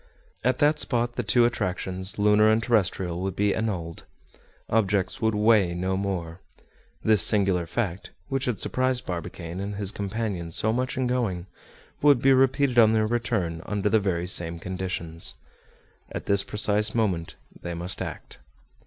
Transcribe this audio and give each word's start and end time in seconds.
At 0.43 0.57
that 0.57 0.79
spot 0.79 1.13
the 1.13 1.21
two 1.21 1.45
attractions, 1.45 2.17
lunar 2.17 2.49
and 2.49 2.63
terrestrial, 2.63 3.21
would 3.21 3.35
be 3.35 3.53
annulled. 3.53 4.01
Objects 4.67 5.21
would 5.21 5.35
"weigh" 5.35 5.75
no 5.75 5.95
more. 5.95 6.39
This 7.03 7.21
singular 7.21 7.67
fact, 7.67 8.09
which 8.27 8.45
had 8.45 8.59
surprised 8.59 9.05
Barbicane 9.05 9.59
and 9.59 9.75
his 9.75 9.91
companions 9.91 10.55
so 10.55 10.73
much 10.73 10.97
in 10.97 11.05
going, 11.05 11.45
would 12.01 12.19
be 12.19 12.33
repeated 12.33 12.79
on 12.79 12.93
their 12.93 13.05
return 13.05 13.61
under 13.67 13.89
the 13.89 13.99
very 13.99 14.25
same 14.25 14.57
conditions. 14.57 15.35
At 16.11 16.25
this 16.25 16.43
precise 16.43 16.95
moment 16.95 17.35
they 17.61 17.75
must 17.75 18.01
act. 18.01 18.39